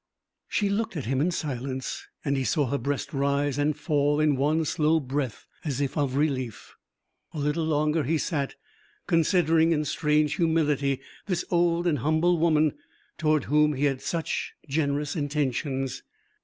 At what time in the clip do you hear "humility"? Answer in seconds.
10.37-11.01